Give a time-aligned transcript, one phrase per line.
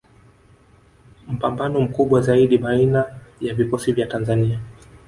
[1.27, 4.59] Mpambano mkubwa zaidi baina ya vikosi vya Tanzania